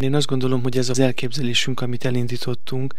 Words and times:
Én 0.00 0.14
azt 0.14 0.26
gondolom, 0.26 0.62
hogy 0.62 0.78
ez 0.78 0.88
az 0.88 0.98
elképzelésünk, 0.98 1.80
amit 1.80 2.04
elindítottunk, 2.04 2.94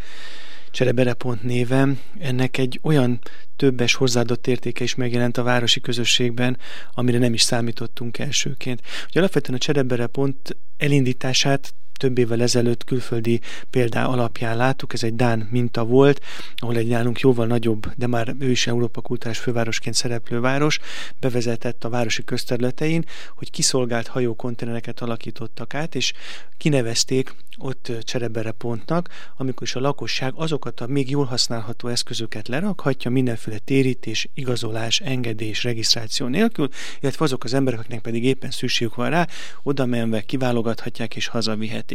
Csereberepont 0.71 1.43
néven, 1.43 1.99
ennek 2.19 2.57
egy 2.57 2.79
olyan 2.83 3.19
többes 3.55 3.93
hozzáadott 3.93 4.47
értéke 4.47 4.83
is 4.83 4.95
megjelent 4.95 5.37
a 5.37 5.43
városi 5.43 5.81
közösségben, 5.81 6.57
amire 6.93 7.17
nem 7.17 7.33
is 7.33 7.41
számítottunk 7.41 8.17
elsőként. 8.17 8.81
Ugye 9.09 9.19
alapvetően 9.19 9.57
a 9.57 9.61
Csereberepont 9.61 10.57
elindítását 10.77 11.73
több 12.01 12.17
évvel 12.17 12.41
ezelőtt 12.41 12.83
külföldi 12.83 13.39
példá 13.69 14.05
alapján 14.05 14.57
láttuk, 14.57 14.93
ez 14.93 15.03
egy 15.03 15.15
Dán 15.15 15.47
minta 15.51 15.85
volt, 15.85 16.21
ahol 16.55 16.75
egy 16.75 16.87
nálunk 16.87 17.19
jóval 17.19 17.45
nagyobb, 17.45 17.93
de 17.95 18.07
már 18.07 18.35
ő 18.39 18.49
is 18.49 18.67
Európa 18.67 19.01
kultúrás 19.01 19.39
fővárosként 19.39 19.95
szereplő 19.95 20.39
város 20.39 20.79
bevezetett 21.19 21.83
a 21.83 21.89
városi 21.89 22.23
közterületein, 22.23 23.05
hogy 23.35 23.51
kiszolgált 23.51 24.07
hajókonténereket 24.07 25.01
alakítottak 25.01 25.73
át, 25.73 25.95
és 25.95 26.13
kinevezték 26.57 27.35
ott 27.57 27.91
cserebere 28.03 28.51
pontnak, 28.51 29.09
amikor 29.37 29.67
is 29.67 29.75
a 29.75 29.79
lakosság 29.79 30.33
azokat 30.35 30.79
a 30.79 30.87
még 30.87 31.09
jól 31.09 31.25
használható 31.25 31.87
eszközöket 31.87 32.47
lerakhatja 32.47 33.11
mindenféle 33.11 33.57
térítés, 33.57 34.29
igazolás, 34.33 34.99
engedés, 34.99 35.63
regisztráció 35.63 36.27
nélkül, 36.27 36.69
illetve 36.99 37.25
azok 37.25 37.43
az 37.43 37.53
emberek, 37.53 37.79
akiknek 37.79 38.01
pedig 38.01 38.23
éppen 38.23 38.51
szükségük 38.51 38.95
van 38.95 39.09
rá, 39.09 39.27
oda 39.63 39.85
menve 39.85 40.21
kiválogathatják 40.21 41.15
és 41.15 41.27
hazavihetik. 41.27 41.90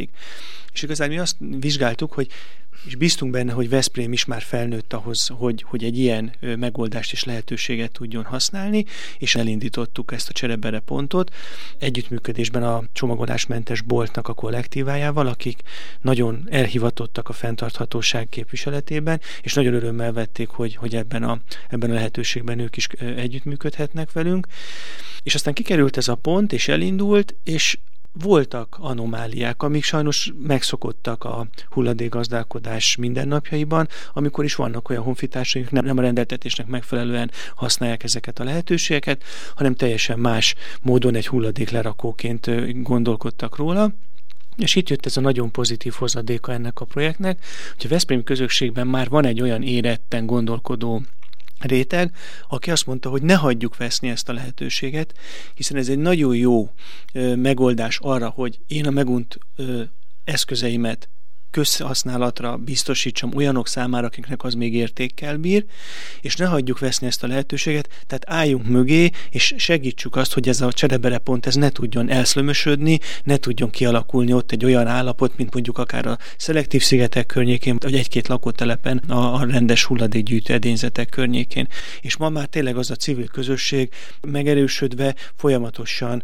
És 0.73 0.83
igazán 0.83 1.09
mi 1.09 1.17
azt 1.17 1.35
vizsgáltuk, 1.59 2.13
hogy 2.13 2.27
és 2.85 2.95
bíztunk 2.95 3.31
benne, 3.31 3.51
hogy 3.51 3.69
Veszprém 3.69 4.13
is 4.13 4.25
már 4.25 4.41
felnőtt 4.41 4.93
ahhoz, 4.93 5.27
hogy, 5.27 5.63
hogy 5.67 5.83
egy 5.83 5.97
ilyen 5.97 6.33
megoldást 6.39 7.11
és 7.11 7.23
lehetőséget 7.23 7.91
tudjon 7.91 8.23
használni, 8.23 8.85
és 9.17 9.35
elindítottuk 9.35 10.11
ezt 10.11 10.29
a 10.29 10.33
cserebere 10.33 10.79
pontot 10.79 11.33
együttműködésben 11.77 12.63
a 12.63 12.83
csomagolásmentes 12.93 13.81
boltnak 13.81 14.27
a 14.27 14.33
kollektívájával, 14.33 15.27
akik 15.27 15.61
nagyon 16.01 16.47
elhivatottak 16.49 17.29
a 17.29 17.33
fenntarthatóság 17.33 18.29
képviseletében, 18.29 19.21
és 19.41 19.53
nagyon 19.53 19.73
örömmel 19.73 20.13
vették, 20.13 20.47
hogy, 20.47 20.75
hogy 20.75 20.95
ebben, 20.95 21.23
a, 21.23 21.39
ebben 21.69 21.89
a 21.89 21.93
lehetőségben 21.93 22.59
ők 22.59 22.77
is 22.77 22.87
együttműködhetnek 23.15 24.11
velünk. 24.11 24.47
És 25.23 25.35
aztán 25.35 25.53
kikerült 25.53 25.97
ez 25.97 26.07
a 26.07 26.15
pont, 26.15 26.53
és 26.53 26.67
elindult, 26.67 27.35
és 27.43 27.77
voltak 28.13 28.77
anomáliák, 28.79 29.63
amik 29.63 29.83
sajnos 29.83 30.33
megszokottak 30.41 31.23
a 31.23 31.47
hulladékgazdálkodás 31.69 32.95
mindennapjaiban, 32.95 33.87
amikor 34.13 34.43
is 34.43 34.55
vannak 34.55 34.89
olyan 34.89 35.03
honfitársaink, 35.03 35.71
nem, 35.71 35.85
nem 35.85 35.97
a 35.97 36.01
rendeltetésnek 36.01 36.67
megfelelően 36.67 37.31
használják 37.55 38.03
ezeket 38.03 38.39
a 38.39 38.43
lehetőségeket, 38.43 39.23
hanem 39.55 39.75
teljesen 39.75 40.19
más 40.19 40.55
módon 40.81 41.15
egy 41.15 41.27
hulladék 41.27 41.69
lerakóként 41.69 42.49
gondolkodtak 42.83 43.55
róla. 43.55 43.91
És 44.57 44.75
itt 44.75 44.89
jött 44.89 45.05
ez 45.05 45.17
a 45.17 45.21
nagyon 45.21 45.51
pozitív 45.51 45.93
hozadéka 45.93 46.53
ennek 46.53 46.79
a 46.79 46.85
projektnek, 46.85 47.45
hogy 47.75 47.85
a 47.85 47.89
Veszprém 47.89 48.23
közösségben 48.23 48.87
már 48.87 49.09
van 49.09 49.25
egy 49.25 49.41
olyan 49.41 49.63
éretten 49.63 50.25
gondolkodó 50.25 51.01
réteg, 51.59 52.15
aki 52.47 52.71
azt 52.71 52.85
mondta, 52.85 53.09
hogy 53.09 53.21
ne 53.21 53.35
hagyjuk 53.35 53.77
veszni 53.77 54.09
ezt 54.09 54.29
a 54.29 54.33
lehetőséget, 54.33 55.13
hiszen 55.55 55.77
ez 55.77 55.89
egy 55.89 55.97
nagyon 55.99 56.35
jó 56.35 56.71
megoldás 57.35 57.99
arra, 58.01 58.29
hogy 58.29 58.59
én 58.67 58.85
a 58.85 58.89
megunt 58.89 59.39
ö, 59.55 59.81
eszközeimet 60.23 61.09
közhasználatra 61.57 62.57
biztosítsam 62.57 63.35
olyanok 63.35 63.67
számára, 63.67 64.05
akiknek 64.05 64.43
az 64.43 64.53
még 64.53 64.73
értékkel 64.73 65.37
bír, 65.37 65.65
és 66.21 66.35
ne 66.35 66.45
hagyjuk 66.45 66.79
veszni 66.79 67.07
ezt 67.07 67.23
a 67.23 67.27
lehetőséget, 67.27 67.87
tehát 68.07 68.23
álljunk 68.27 68.67
mögé, 68.67 69.09
és 69.29 69.53
segítsük 69.57 70.15
azt, 70.15 70.33
hogy 70.33 70.47
ez 70.47 70.61
a 70.61 70.71
cserebere 70.71 71.17
pont 71.17 71.45
ez 71.45 71.55
ne 71.55 71.69
tudjon 71.69 72.09
elszlömösödni, 72.09 72.99
ne 73.23 73.37
tudjon 73.37 73.69
kialakulni 73.69 74.33
ott 74.33 74.51
egy 74.51 74.65
olyan 74.65 74.87
állapot, 74.87 75.37
mint 75.37 75.53
mondjuk 75.53 75.77
akár 75.77 76.05
a 76.05 76.17
szelektív 76.37 76.81
szigetek 76.81 77.25
környékén, 77.25 77.77
vagy 77.79 77.95
egy-két 77.95 78.27
lakótelepen 78.27 78.97
a, 78.97 79.33
a 79.33 79.45
rendes 79.45 79.83
hulladékgyűjtő 79.83 80.53
edényzetek 80.53 81.09
környékén. 81.09 81.67
És 82.01 82.17
ma 82.17 82.29
már 82.29 82.45
tényleg 82.45 82.77
az 82.77 82.91
a 82.91 82.95
civil 82.95 83.27
közösség 83.27 83.89
megerősödve 84.21 85.15
folyamatosan 85.35 86.23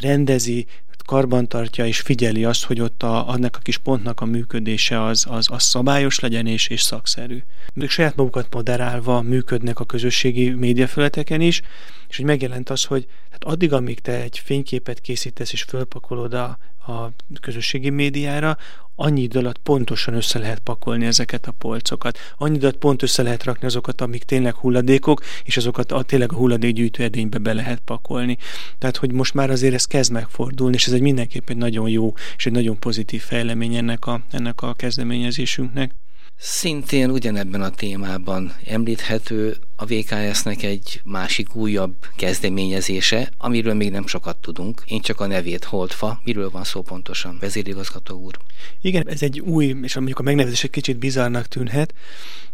rendezi, 0.00 0.66
karbantartja 1.06 1.86
és 1.86 2.00
figyeli 2.00 2.44
azt, 2.44 2.64
hogy 2.64 2.80
ott 2.80 3.02
a, 3.02 3.28
annak 3.28 3.56
a 3.56 3.58
kis 3.58 3.78
pontnak 3.78 4.20
a 4.20 4.24
működése 4.24 5.02
az, 5.02 5.26
az, 5.28 5.46
az 5.50 5.62
szabályos 5.62 6.20
legyen 6.20 6.46
és, 6.46 6.68
és 6.68 6.80
szakszerű. 6.82 7.42
Még 7.74 7.90
saját 7.90 8.16
magukat 8.16 8.54
moderálva 8.54 9.22
működnek 9.22 9.80
a 9.80 9.84
közösségi 9.84 10.50
médiafelületeken 10.50 11.40
is, 11.40 11.62
és 12.08 12.16
hogy 12.16 12.24
megjelent 12.24 12.70
az, 12.70 12.84
hogy 12.84 13.06
hát 13.30 13.44
addig, 13.44 13.72
amíg 13.72 14.00
te 14.00 14.22
egy 14.22 14.38
fényképet 14.38 15.00
készítesz 15.00 15.52
és 15.52 15.62
fölpakolod 15.62 16.34
a, 16.34 16.58
a 16.86 17.12
közösségi 17.40 17.90
médiára, 17.90 18.56
annyi 18.96 19.22
idő 19.22 19.38
alatt 19.38 19.58
pontosan 19.58 20.14
össze 20.14 20.38
lehet 20.38 20.58
pakolni 20.58 21.06
ezeket 21.06 21.46
a 21.46 21.52
polcokat. 21.52 22.18
Annyi 22.36 22.54
idő 22.54 22.66
alatt 22.66 22.78
pont 22.78 23.02
össze 23.02 23.22
lehet 23.22 23.44
rakni 23.44 23.66
azokat, 23.66 24.00
amik 24.00 24.24
tényleg 24.24 24.54
hulladékok, 24.54 25.22
és 25.44 25.56
azokat 25.56 25.92
a, 25.92 26.02
tényleg 26.02 26.32
a 26.32 26.36
hulladékgyűjtő 26.36 27.02
edénybe 27.02 27.38
be 27.38 27.52
lehet 27.52 27.80
pakolni. 27.84 28.38
Tehát, 28.78 28.96
hogy 28.96 29.12
most 29.12 29.34
már 29.34 29.50
azért 29.50 29.74
ez 29.74 29.84
kezd 29.84 30.12
megfordulni, 30.12 30.74
és 30.74 30.86
ez 30.86 30.92
egy 30.92 31.00
mindenképp 31.00 31.50
egy 31.50 31.56
nagyon 31.56 31.88
jó 31.88 32.12
és 32.36 32.46
egy 32.46 32.52
nagyon 32.52 32.78
pozitív 32.78 33.22
fejlemény 33.22 33.74
ennek 33.74 34.06
a, 34.06 34.20
ennek 34.30 34.62
a 34.62 34.74
kezdeményezésünknek. 34.74 35.94
Szintén 36.36 37.10
ugyanebben 37.10 37.62
a 37.62 37.70
témában 37.70 38.52
említhető 38.66 39.56
a 39.84 39.86
VKS-nek 39.86 40.62
egy 40.62 41.00
másik 41.04 41.54
újabb 41.54 41.94
kezdeményezése, 42.16 43.30
amiről 43.38 43.74
még 43.74 43.90
nem 43.90 44.06
sokat 44.06 44.36
tudunk. 44.36 44.82
Én 44.86 45.00
csak 45.00 45.20
a 45.20 45.26
nevét 45.26 45.64
Holdfa. 45.64 46.20
Miről 46.24 46.50
van 46.50 46.64
szó 46.64 46.82
pontosan, 46.82 47.36
vezérigazgató 47.40 48.18
úr? 48.18 48.38
Igen, 48.80 49.08
ez 49.08 49.22
egy 49.22 49.40
új, 49.40 49.74
és 49.82 49.94
mondjuk 49.94 50.18
a 50.18 50.22
megnevezés 50.22 50.64
egy 50.64 50.70
kicsit 50.70 50.98
bizarnak 50.98 51.46
tűnhet, 51.46 51.94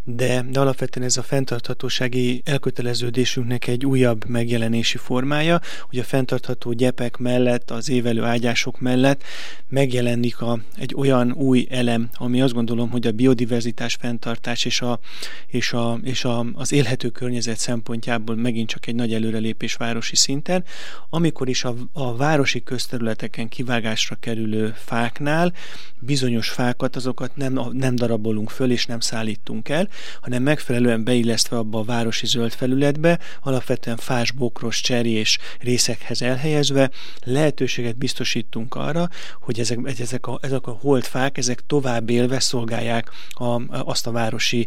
de, 0.05 0.45
de 0.51 0.61
alapvetően 0.61 1.07
ez 1.07 1.17
a 1.17 1.23
fenntarthatósági 1.23 2.43
elköteleződésünknek 2.45 3.67
egy 3.67 3.87
újabb 3.87 4.25
megjelenési 4.29 4.99
formája, 4.99 5.61
hogy 5.89 5.99
a 5.99 6.05
fenntartható 6.05 6.73
gyepek 6.73 7.17
mellett, 7.17 7.71
az 7.71 7.91
évelő 7.91 8.23
ágyások 8.23 8.81
mellett 8.81 9.23
megjelenik 9.69 10.41
a, 10.41 10.59
egy 10.77 10.95
olyan 10.97 11.33
új 11.33 11.67
elem, 11.71 12.09
ami 12.15 12.43
azt 12.43 12.55
gondolom, 12.55 12.91
hogy 12.91 13.07
a 13.07 13.13
biodiverzitás 13.13 13.95
fenntartás 13.95 14.65
és, 14.65 14.81
a, 14.81 14.99
és, 15.47 15.73
a, 15.73 15.99
és 16.03 16.25
a, 16.25 16.47
az 16.55 16.73
élhető 16.73 17.09
környezet 17.21 17.59
szempontjából 17.59 18.37
megint 18.37 18.69
csak 18.69 18.87
egy 18.87 18.95
nagy 18.95 19.15
előrelépés 19.15 19.75
városi 19.75 20.17
szinten, 20.17 20.65
amikor 21.11 21.49
is 21.49 21.65
a, 21.65 21.75
a 21.93 22.17
városi 22.17 22.63
közterületeken 22.63 23.49
kivágásra 23.49 24.17
kerülő 24.21 24.75
fáknál 24.77 25.53
bizonyos 25.99 26.49
fákat, 26.49 26.97
azokat 26.97 27.37
nem, 27.37 27.61
nem 27.73 27.95
darabolunk 27.95 28.51
föl 28.51 28.71
és 28.71 28.87
nem 28.87 29.01
szállítunk 29.01 29.69
el, 29.69 29.89
hanem 30.21 30.43
megfelelően 30.43 31.05
beillesztve 31.05 31.57
abba 31.57 31.79
a 31.79 31.85
városi 31.85 32.27
zöld 32.27 32.53
felületbe, 32.53 33.19
alapvetően 33.43 33.97
fás, 33.97 34.31
bokros, 34.31 34.83
és 35.03 35.39
részekhez 35.59 36.23
elhelyezve 36.23 36.91
lehetőséget 37.25 37.97
biztosítunk 37.97 38.75
arra, 38.75 39.09
hogy 39.41 39.61
ezek, 39.61 39.79
ezek, 39.99 40.27
a, 40.27 40.39
ezek 40.43 40.67
a 40.67 40.79
holdfák, 40.81 41.39
ezek 41.39 41.63
tovább 41.67 42.11
élve 42.11 42.41
szolgálják 42.41 43.11
a, 43.31 43.63
azt 43.69 44.07
a 44.07 44.11
városi 44.11 44.67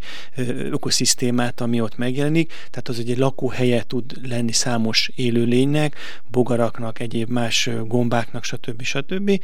ökoszisztémát, 0.58 1.62
ami 1.62 1.81
ott 1.81 1.97
megjelenik, 1.97 2.33
tehát 2.42 2.88
az 2.88 3.00
egy 3.00 3.18
lakóhelye 3.18 3.84
tud 3.84 4.28
lenni 4.28 4.52
számos 4.52 5.12
élőlénynek, 5.16 5.98
bogaraknak, 6.32 7.00
egyéb 7.00 7.30
más 7.30 7.70
gombáknak, 7.86 8.44
stb. 8.44 8.82
stb 8.82 9.42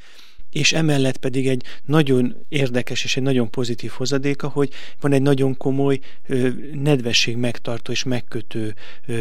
és 0.51 0.73
emellett 0.73 1.17
pedig 1.17 1.47
egy 1.47 1.63
nagyon 1.85 2.35
érdekes 2.49 3.03
és 3.03 3.17
egy 3.17 3.23
nagyon 3.23 3.49
pozitív 3.49 3.91
hozadéka, 3.91 4.47
hogy 4.47 4.69
van 4.99 5.13
egy 5.13 5.21
nagyon 5.21 5.57
komoly 5.57 5.99
nedvesség 6.73 7.37
megtartó 7.37 7.91
és 7.91 8.03
megkötő 8.03 8.75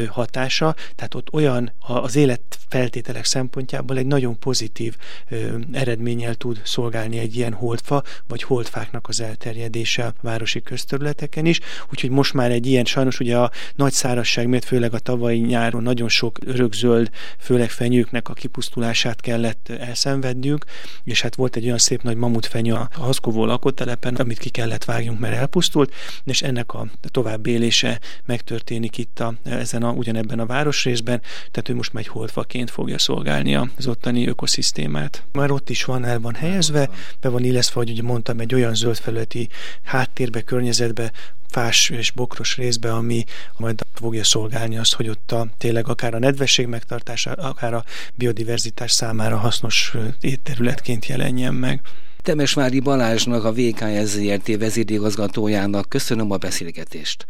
hatása, 0.08 0.74
tehát 0.94 1.14
ott 1.14 1.32
olyan 1.32 1.72
az 1.78 2.16
életfeltételek 2.16 3.24
szempontjából 3.24 3.98
egy 3.98 4.06
nagyon 4.06 4.38
pozitív 4.38 4.96
ö, 5.28 5.58
eredménnyel 5.72 6.34
tud 6.34 6.60
szolgálni 6.64 7.18
egy 7.18 7.36
ilyen 7.36 7.52
holdfa, 7.52 8.02
vagy 8.26 8.42
holdfáknak 8.42 9.08
az 9.08 9.20
elterjedése 9.20 10.04
a 10.04 10.14
városi 10.20 10.62
közterületeken 10.62 11.46
is, 11.46 11.60
úgyhogy 11.90 12.10
most 12.10 12.34
már 12.34 12.50
egy 12.50 12.66
ilyen, 12.66 12.84
sajnos 12.84 13.20
ugye 13.20 13.36
a 13.36 13.50
nagy 13.74 13.92
szárazság 13.92 14.48
miatt, 14.48 14.64
főleg 14.64 14.94
a 14.94 14.98
tavalyi 14.98 15.40
nyáron 15.40 15.82
nagyon 15.82 16.08
sok 16.08 16.38
örökzöld, 16.44 17.10
főleg 17.38 17.70
fenyőknek 17.70 18.28
a 18.28 18.32
kipusztulását 18.32 19.20
kellett 19.20 19.68
elszenvedniük, 19.68 20.64
és 21.04 21.17
és 21.18 21.24
hát 21.24 21.34
volt 21.34 21.56
egy 21.56 21.64
olyan 21.64 21.78
szép 21.78 22.02
nagy 22.02 22.16
mamutfenyő 22.16 22.72
a 22.72 22.88
Haszkovó 22.92 23.44
lakótelepen, 23.44 24.14
amit 24.14 24.38
ki 24.38 24.48
kellett 24.48 24.84
vágjunk, 24.84 25.18
mert 25.18 25.36
elpusztult, 25.36 25.94
és 26.24 26.42
ennek 26.42 26.72
a 26.74 26.86
tovább 27.00 27.46
élése 27.46 28.00
megtörténik 28.26 28.98
itt 28.98 29.20
a, 29.20 29.34
ezen 29.44 29.82
a, 29.82 29.90
ugyanebben 29.90 30.38
a 30.38 30.46
városrészben, 30.46 31.20
tehát 31.50 31.68
ő 31.68 31.74
most 31.74 31.92
már 31.92 32.02
egy 32.02 32.08
holdfaként 32.08 32.70
fogja 32.70 32.98
szolgálni 32.98 33.54
az 33.54 33.86
ottani 33.86 34.28
ökoszisztémát. 34.28 35.24
Már 35.32 35.50
ott 35.50 35.70
is 35.70 35.84
van, 35.84 36.04
el 36.04 36.20
van 36.20 36.34
helyezve, 36.34 36.90
be 37.20 37.28
van 37.28 37.44
illeszve, 37.44 37.74
hogy 37.74 37.90
ugye 37.90 38.02
mondtam, 38.02 38.40
egy 38.40 38.54
olyan 38.54 38.74
zöldfelületi 38.74 39.48
háttérbe, 39.82 40.40
környezetbe, 40.40 41.12
fás 41.48 41.90
és 41.90 42.10
bokros 42.10 42.56
részbe, 42.56 42.92
ami 42.92 43.24
majd 43.56 43.80
fogja 43.94 44.24
szolgálni 44.24 44.78
azt, 44.78 44.94
hogy 44.94 45.08
ott 45.08 45.32
a, 45.32 45.46
tényleg 45.58 45.88
akár 45.88 46.14
a 46.14 46.18
nedvesség 46.18 46.66
megtartása, 46.66 47.32
akár 47.32 47.74
a 47.74 47.84
biodiverzitás 48.14 48.92
számára 48.92 49.36
hasznos 49.36 49.94
étterületként 50.20 51.06
jelenjen 51.06 51.54
meg. 51.54 51.80
Temesvári 52.22 52.80
Balázsnak, 52.80 53.44
a 53.44 53.52
VKS 53.52 54.04
ZRT 54.04 54.56
vezérigazgatójának 54.56 55.88
köszönöm 55.88 56.30
a 56.30 56.36
beszélgetést. 56.36 57.26